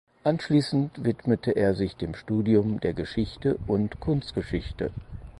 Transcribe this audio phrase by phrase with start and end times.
[0.23, 4.91] Anschließend widmete er sich dem Studium der Geschichte und Kunstgeschichte.